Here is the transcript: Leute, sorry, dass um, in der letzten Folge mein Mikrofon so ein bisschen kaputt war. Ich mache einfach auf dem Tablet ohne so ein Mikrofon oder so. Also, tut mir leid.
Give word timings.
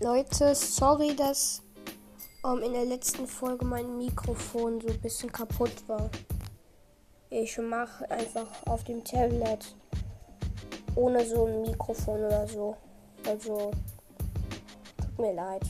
Leute, 0.00 0.54
sorry, 0.54 1.16
dass 1.16 1.60
um, 2.44 2.62
in 2.62 2.72
der 2.72 2.84
letzten 2.84 3.26
Folge 3.26 3.64
mein 3.64 3.98
Mikrofon 3.98 4.80
so 4.80 4.86
ein 4.86 5.00
bisschen 5.00 5.32
kaputt 5.32 5.72
war. 5.88 6.08
Ich 7.30 7.58
mache 7.58 8.08
einfach 8.08 8.46
auf 8.66 8.84
dem 8.84 9.02
Tablet 9.02 9.74
ohne 10.94 11.26
so 11.26 11.46
ein 11.46 11.62
Mikrofon 11.62 12.24
oder 12.24 12.46
so. 12.46 12.76
Also, 13.26 13.72
tut 15.00 15.18
mir 15.18 15.32
leid. 15.32 15.62